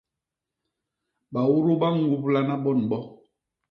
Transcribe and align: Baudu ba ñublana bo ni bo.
Baudu 1.33 1.71
ba 1.81 1.87
ñublana 1.99 2.53
bo 2.63 2.71
ni 2.75 2.85
bo. 2.89 2.97